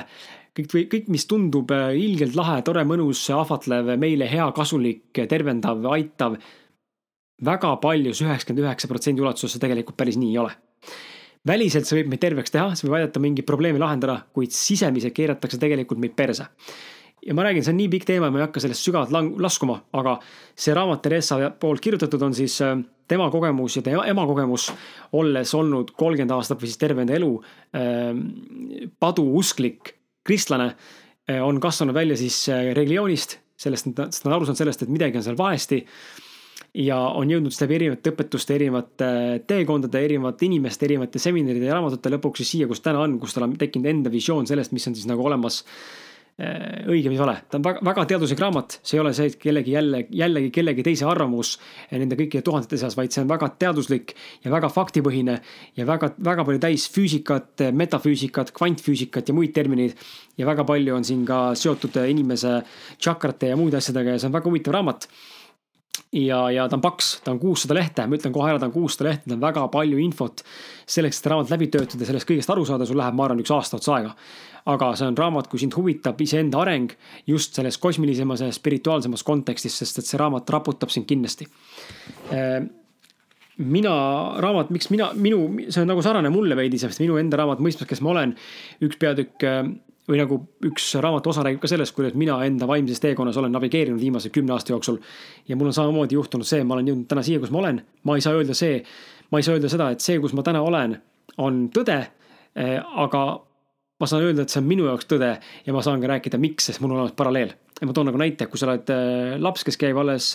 [0.58, 5.86] kõik või kõik, mis tundub äh, ilgelt lahe, tore, mõnus, ahvatlev, meile hea, kasulik, tervendav,
[5.93, 6.39] aitav.
[7.45, 10.58] väga paljus, üheksakümmend üheksa protsendi ulatuses see tegelikult päris nii ei ole
[11.47, 15.60] väliselt see võib meid terveks teha, see võib aidata mingit probleemi lahendada, kuid sisemiselt keeratakse
[15.62, 16.47] tegelikult meid perse.
[17.25, 19.75] ja ma räägin, see on nii pikk teema, ma ei hakka sellest sügavalt lang-, laskuma,
[19.99, 20.17] aga
[20.56, 22.78] see raamat Theresa poolt kirjutatud on siis äh,
[23.12, 24.69] tema kogemus ja tema ema kogemus,
[25.19, 27.34] olles olnud kolmkümmend aastat või siis terve enda elu
[27.75, 28.13] äh,
[29.04, 30.71] paduusklik kristlane,
[31.28, 35.28] äh, on kasvanud välja siis religioonist, sellest, ta on aru saanud sellest, et midagi on
[35.28, 35.84] seal valesti
[36.74, 39.08] ja on jõudnud siis läbi erinevate õpetuste, erinevate
[39.50, 43.48] teekondade, erinevate inimeste, erinevate seminaride ja raamatute lõpuks siis siia, kus täna on, kus tal
[43.48, 47.36] on tekkinud enda visioon sellest, mis on siis nagu olemas äh, õige, mis vale.
[47.50, 51.08] ta on väga, väga teaduslik raamat, see ei ole see, kellegi jälle, jällegi kellegi teise
[51.10, 51.56] arvamus
[51.91, 54.13] nende kõikide tuhandete seas, vaid see on väga teaduslik
[54.45, 55.39] ja väga faktipõhine
[55.80, 59.98] ja väga, väga palju täis füüsikat, metafüüsikat, kvantfüüsikat ja muid termineid.
[60.38, 62.62] ja väga palju on siin ka seotud inimese
[62.95, 65.10] tšakrate ja muude asjadega ja see on väga huvitav raamat
[66.16, 68.76] ja, ja ta on paks, ta on kuussada lehte, ma ütlen kohe ära, ta on
[68.76, 70.44] kuussada lehte, ta on väga palju infot.
[70.90, 73.78] selleks, et raamat läbi töötada, sellest kõigest aru saada, sul läheb, ma arvan, üks aasta
[73.78, 74.16] otsa aega.
[74.70, 76.92] aga see on raamat, kui sind huvitab iseenda areng
[77.28, 81.48] just selles kosmilisemas ja spirituaalsemas kontekstis, sest et see raamat raputab sind kindlasti
[83.60, 83.94] mina,
[84.40, 87.90] raamat, miks mina, minu, see on nagu sarnane mulle veidi, sest minu enda raamat Mõistmas,
[87.90, 88.36] kes ma olen,
[88.86, 89.44] üks peatükk
[90.10, 94.02] või nagu üks raamatu osa räägib ka sellest, kuidas mina enda vaimses teekonnas olen navigeerinud
[94.02, 94.98] viimase kümne aasta jooksul.
[95.48, 98.15] ja mul on samamoodi juhtunud see, ma olen jõudnud täna siia, kus ma olen, ma
[98.17, 98.82] ei saa öelda see,
[99.32, 100.98] ma ei saa öelda seda, et see, kus ma täna olen,
[101.38, 102.00] on tõde.
[103.06, 103.22] aga
[104.00, 106.65] ma saan öelda, et see on minu jaoks tõde ja ma saan ka rääkida, miks,
[106.65, 107.54] sest mul on olemas paralleel.
[107.82, 108.89] ja ma toon nagu näite, kui sa oled
[109.39, 110.34] laps, kes käib alles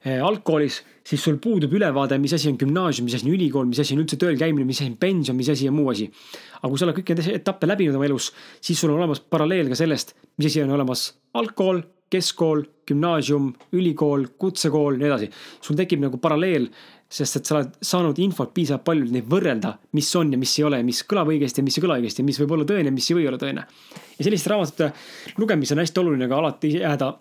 [0.00, 3.94] algkoolis, siis sul puudub ülevaade, mis asi on gümnaasium, mis asi on ülikool, mis asi
[3.94, 6.08] on üldse tööl käimine, mis asi on pension, mis asi on muu asi.
[6.60, 8.30] aga kui sa oled kõiki neid etappe läbinud oma elus,
[8.64, 14.26] siis sul on olemas paralleel ka sellest, mis asi on olemas algkool, keskkool, gümnaasium, ülikool,
[14.40, 15.30] kutsekool, nii edasi.
[15.62, 16.70] sul tekib nagu paralleel,
[17.10, 20.56] sest et sa oled saanud infot piisavalt palju, et neid võrrelda, mis on ja mis
[20.58, 23.10] ei ole, mis kõlab õigesti ja mis ei kõla õigesti, mis võib olla tõene, mis
[23.10, 23.66] ei või olla tõene.
[24.16, 24.92] ja selliste raamatute
[25.38, 27.12] lugemisel on hästi oluline ka alati jääda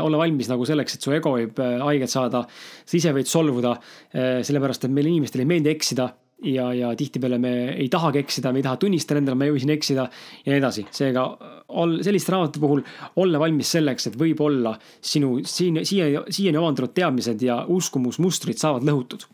[0.00, 2.44] olla valmis nagu selleks, et su ego võib äh, haiget saada.
[2.84, 3.74] sa ise võid solvuda,
[4.14, 6.12] äh, sellepärast et meile inimestele ei meeldi eksida
[6.44, 10.06] ja, ja tihtipeale me ei tahagi eksida, me ei taha tunnistada endale, ma jõudsin eksida
[10.44, 10.86] ja nii edasi.
[10.94, 11.26] seega
[11.68, 12.84] ol-, selliste raamatute puhul
[13.22, 19.26] olla valmis selleks, et võib-olla sinu siin, siia, siiani omandunud teadmised ja uskumusmustrid saavad lõhutud.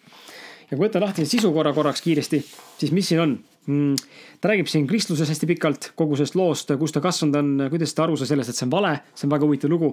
[0.70, 2.44] ja kui võtta lahti sisu korra korraks kiiresti,
[2.78, 3.38] siis mis siin on?
[3.68, 3.96] Mm,
[4.40, 8.06] ta räägib siin kristlusest hästi pikalt, kogu sellest loost, kus ta kasvanud on, kuidas ta
[8.06, 9.90] aru sai sellest, et see on vale, see on väga huvitav lugu.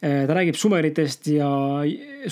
[0.00, 1.48] Eh, ta räägib sumeritest ja,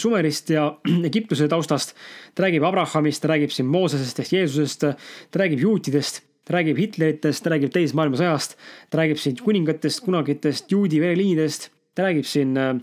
[0.01, 0.71] sumerist ja
[1.11, 1.95] Egiptuse taustast.
[2.35, 4.87] ta räägib Abrahamist, ta räägib siin Moosesest ehk Jeesusest,
[5.31, 8.57] ta räägib juutidest, ta räägib Hitleritest, ta räägib teisest maailmasõjast.
[8.91, 12.75] ta räägib siin kuningatest, kunagitest juudi vereliinidest, ta räägib siin äh,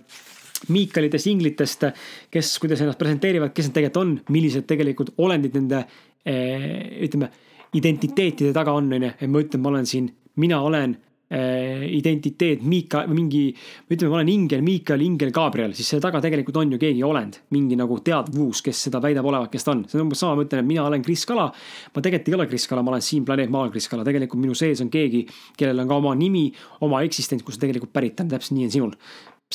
[0.72, 1.84] Miikalitest, inglitest,
[2.32, 5.82] kes, kuidas ennast presenteerivad, kes nad tegelikult on, millised tegelikult olendid nende
[6.26, 7.28] eh, ütleme
[7.76, 10.08] identiteetide taga on, on ju, et ma ütlen, ma olen siin,
[10.42, 10.96] mina olen
[11.34, 13.50] äh, identiteet Miika, mingi,
[13.90, 17.42] ütleme, ma olen ingel Miikal, ingel Gabriel, siis selle taga tegelikult on ju keegi olend,
[17.56, 19.84] mingi nagu teadvus, kes seda väidab olevat, kes ta on.
[19.90, 21.50] see on umbes sama, ma ütlen, et mina olen Kris Kala.
[21.52, 24.58] ma tegelikult ei ole Kris Kala, ma olen siin planeet Maal Kris Kala, tegelikult minu
[24.58, 25.26] sees on keegi,
[25.60, 26.48] kellel on ka oma nimi,
[26.88, 29.00] oma eksistents, kust ta tegelikult pärit on, täpselt nii on sinul.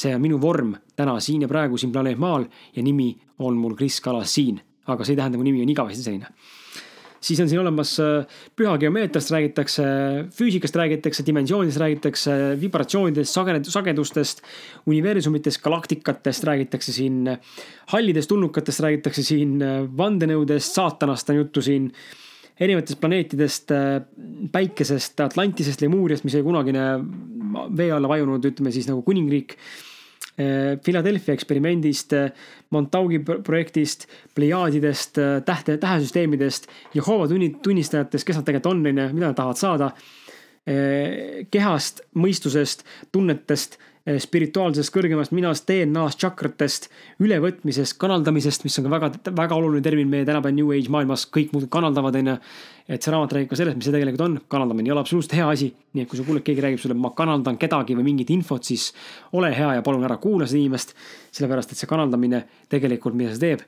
[0.01, 2.45] see on minu vorm täna siin ja praegu siin planeet Maal
[2.77, 6.05] ja nimi on mul Kris Kala siin, aga see ei tähenda, mu nimi on igavesti
[6.07, 6.31] selline
[7.21, 9.85] siis on siin olemas äh, püha geomeetriast räägitakse,
[10.37, 13.37] füüsikast räägitakse, dimensioonidest räägitakse, vibratsioonidest,
[13.71, 14.43] sagedustest,
[14.87, 17.37] universumitest, galaktikatest räägitakse siin.
[17.93, 19.59] hallidest tulnukatest räägitakse siin,
[19.97, 21.93] vandenõudest, saatanast on juttu siin.
[22.61, 24.03] erinevatest planeetidest, äh,
[24.53, 26.83] päikesest, Atlantisest, Lemuuriast, mis oli kunagine
[27.77, 29.57] vee alla vajunud, ütleme siis nagu kuningriik
[30.85, 32.31] Philadelphia eksperimendist, eh,
[32.70, 37.29] Montaugi projektist, Pleiadidest, eh, tähte, tähesüsteemidest, Jehoova
[37.62, 39.92] tunnistajatest, kes nad tegelikult on, on ju, mida nad tahavad saada.
[41.50, 46.87] kehast, mõistusest, tunnetest Eh, spirituaalsest kõrgemast minast, DNA-st, tšakratest,
[47.21, 51.53] ülevõtmisest, kanaldamisest, mis on ka väga, väga oluline termin meie tänapäeva New Age maailmas, kõik
[51.53, 52.37] muud kanaldavad, on ju.
[52.89, 55.51] et see raamat räägib ka sellest, mis see tegelikult on, kanaldamine ei ole absoluutselt hea
[55.53, 55.69] asi.
[55.93, 58.89] nii et kui sa kuuled, keegi räägib sulle, ma kanaldan kedagi või mingit infot, siis
[59.37, 60.97] ole hea ja palun ära kuula seda inimest.
[61.31, 63.61] sellepärast, et see kanaldamine tegelikult, mida see teeb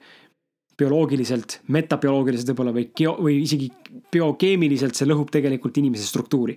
[0.80, 3.68] bioloogiliselt, metabioloogiliselt võib-olla või geo- või isegi
[4.10, 6.56] biokeemiliselt, see lõhub tegelikult inimese struktuuri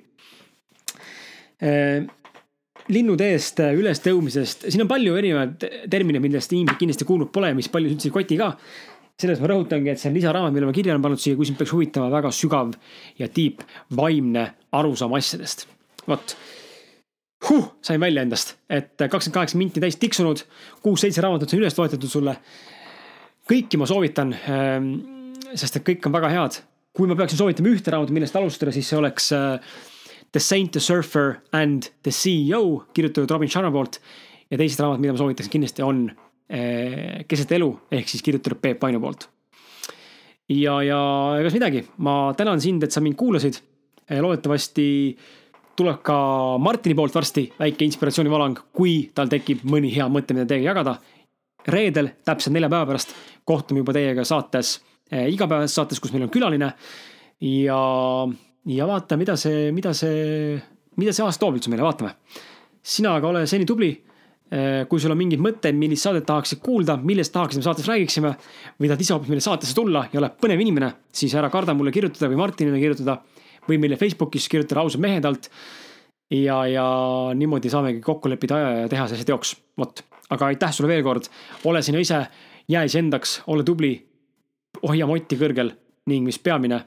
[2.86, 7.70] eh, linnuteest äh, ülestõumisest, siin on palju erinevaid termine, millest inimesed kindlasti kuulnud pole, mis
[7.72, 8.56] palju üldse ei koti ka.
[9.16, 11.56] selles ma rõhutangi, et see on lisaraamat, mille ma kirja olen pannud siia, kui sind
[11.56, 12.74] peaks huvitama väga sügav
[13.16, 13.64] ja deep
[13.96, 15.68] vaimne arusaam asjadest.
[16.08, 16.36] vot
[17.50, 20.44] huh,, sain välja endast, et kakskümmend kaheksa minti täis tiksunud,
[20.84, 22.38] kuus-seitse raamatut on üles loetletud sulle.
[23.50, 24.94] kõiki ma soovitan, ähm,
[25.54, 26.62] sest et kõik on väga head.
[26.96, 29.60] kui ma peaksin soovitama ühte raamatut, millest alustada, siis see oleks äh,
[30.36, 34.02] The Saint, The Surfer and The CEO kirjutatud Robin Sharma poolt.
[34.52, 36.02] ja teised raamatud, mida ma soovitaksin kindlasti on
[36.52, 39.30] eh, Keset elu ehk siis kirjutatud Peep Vainu poolt.
[40.52, 41.00] ja, ja
[41.40, 43.62] egas midagi, ma tänan sind, et sa mind kuulasid.
[44.10, 44.88] Eh, loodetavasti
[45.80, 46.18] tuleb ka
[46.60, 50.98] Martini poolt varsti väike inspiratsioonivalang, kui tal tekib mõni hea mõte, mida teiega jagada.
[51.66, 56.36] reedel, täpselt nelja päeva pärast kohtume juba teiega saates eh,, igapäevases saates, kus meil on
[56.36, 56.74] külaline.
[57.40, 57.80] ja
[58.66, 60.56] ja vaata, mida see, mida see,
[61.00, 62.16] mida see aasta toob üldse meile, vaatame.
[62.86, 63.94] sina aga ole seni tubli.
[64.56, 68.30] Eh, kui sul on mingeid mõtteid, millist saadet tahaksid kuulda, millest tahaksime saates räägiksime
[68.78, 71.90] või tahad ise hoopis meile saatesse tulla ja oled põnev inimene, siis ära karda mulle
[71.92, 73.18] kirjutada või Martinile kirjutada
[73.66, 75.50] või meile Facebookis kirjutada ausad mehed alt.
[76.30, 76.86] ja, ja
[77.34, 79.56] niimoodi saamegi kokku leppida aja ja teha see asja teoks.
[79.82, 81.26] vot, aga aitäh sulle veel kord,
[81.66, 82.22] ole sina ise,
[82.70, 83.96] jää iseendaks, ole tubli,
[84.86, 85.74] hoia motti kõrgel
[86.06, 86.84] ning mis peamine.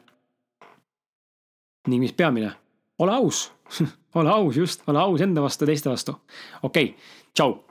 [1.88, 2.52] Ning mis peamine,
[2.98, 3.48] ole aus
[4.18, 6.14] ole aus, just, ole aus enda vastu ja teiste vastu.
[6.62, 6.94] okei okay,,
[7.34, 7.67] tšau